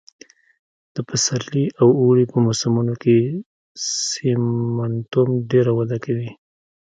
د 0.95 0.97
پسرلي 1.09 1.65
او 1.81 1.87
اوړي 2.01 2.25
په 2.31 2.37
موسمونو 2.45 2.93
کې 3.03 3.17
سېمنټوم 4.09 5.29
ډېره 5.51 5.71
وده 5.79 5.97
کوي 6.05 6.29